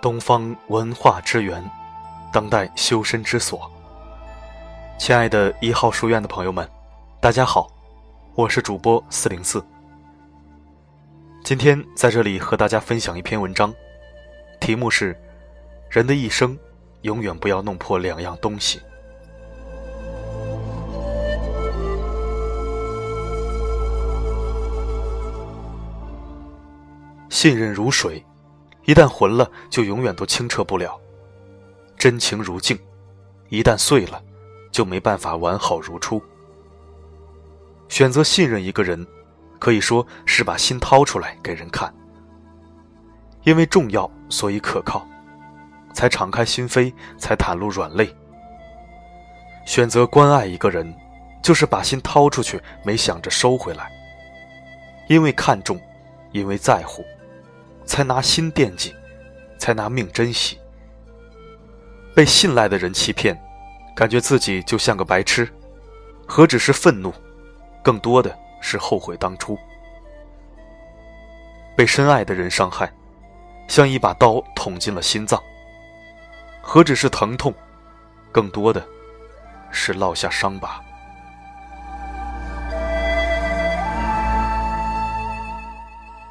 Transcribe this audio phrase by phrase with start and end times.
[0.00, 1.62] 东方文化之源，
[2.32, 3.68] 当代修身之所。
[4.96, 6.68] 亲爱的一号书院的朋友们，
[7.20, 7.68] 大家好，
[8.36, 9.64] 我是主播四零四。
[11.42, 13.74] 今天在这里和大家分享一篇文章，
[14.60, 15.18] 题目是：
[15.90, 16.56] 人的一生，
[17.02, 18.80] 永远不要弄破两样东西。
[27.28, 28.24] 信任如水，
[28.88, 30.98] 一旦浑了，就永远都清澈不了；
[31.98, 32.78] 真情如镜，
[33.50, 34.18] 一旦碎了，
[34.72, 36.22] 就没办法完好如初。
[37.90, 39.06] 选择信任一个人，
[39.58, 41.94] 可以说是把心掏出来给人看。
[43.44, 45.06] 因为重要，所以可靠，
[45.92, 48.08] 才敞开心扉，才袒露软肋。
[49.66, 50.90] 选择关爱一个人，
[51.42, 53.92] 就是把心掏出去，没想着收回来。
[55.08, 55.78] 因为看重，
[56.32, 57.04] 因为在乎。
[57.88, 58.94] 才拿心惦记，
[59.58, 60.58] 才拿命珍惜。
[62.14, 63.36] 被信赖的人欺骗，
[63.96, 65.48] 感觉自己就像个白痴，
[66.26, 67.12] 何止是愤怒，
[67.82, 69.58] 更多的是后悔当初。
[71.74, 72.92] 被深爱的人伤害，
[73.68, 75.42] 像一把刀捅进了心脏，
[76.60, 77.54] 何止是疼痛，
[78.30, 78.86] 更多的
[79.70, 80.84] 是落下伤疤。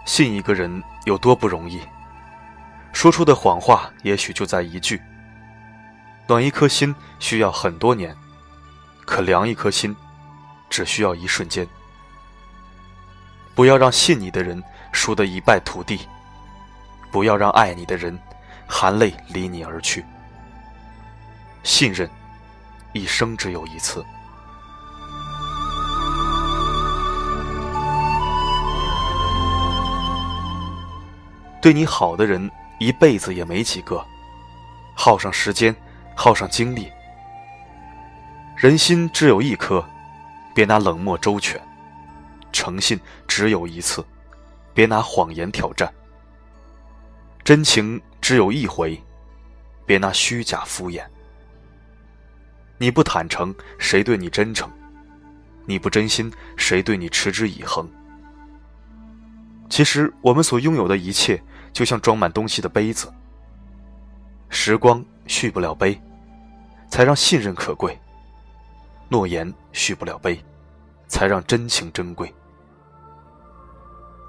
[0.08, 1.81] 信一个人有多不容易，
[2.94, 5.02] 说出的谎话也许就在一句。
[6.25, 8.16] 暖一颗心需要很多年，
[9.05, 9.94] 可凉一颗心
[10.69, 11.67] 只需要一瞬间。
[13.53, 16.08] 不要让信你的人输得一败涂地，
[17.11, 18.17] 不要让爱你的人
[18.66, 20.05] 含泪离你而去。
[21.64, 22.09] 信任，
[22.94, 24.03] 一生只有一次。
[31.61, 34.05] 对你好的人，一辈子也没几个，
[34.95, 35.76] 耗上时间，
[36.15, 36.92] 耗上精力。
[38.55, 39.83] 人心只有一颗，
[40.54, 41.59] 别拿冷漠周全；
[42.52, 44.05] 诚信只有一次，
[44.73, 45.87] 别拿谎言挑战；
[47.43, 49.02] 真情只有一回，
[49.86, 51.03] 别拿虚假敷衍。
[52.77, 54.70] 你不坦诚，谁对你真诚？
[55.65, 57.89] 你不真心，谁对你持之以恒？
[59.70, 61.42] 其实，我们所拥有的一切。
[61.77, 63.14] 就像装满东西的杯子，
[64.49, 66.02] 时光续不了杯，
[66.89, 67.92] 才让信任可贵；
[69.10, 70.43] 诺言续不了杯，
[71.08, 72.33] 才让真情珍贵。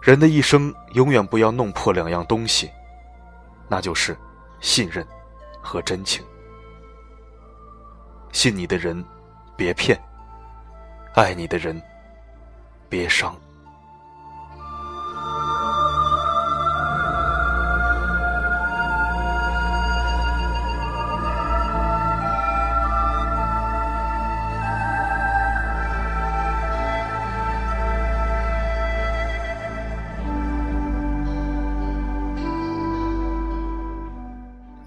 [0.02, 2.70] 人的一生永远不要弄破两样东西，
[3.66, 4.14] 那就是
[4.60, 5.02] 信任
[5.62, 6.22] 和真情。
[8.30, 9.02] 信你的人，
[9.56, 9.98] 别骗；
[11.14, 11.80] 爱你的人，
[12.90, 13.34] 别伤。